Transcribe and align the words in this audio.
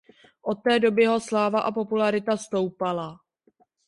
Od 0.41 0.59
té 0.63 0.79
doby 0.79 1.01
jeho 1.01 1.19
sláva 1.19 1.61
a 1.61 1.71
popularita 1.71 2.37
stoupala. 2.37 3.19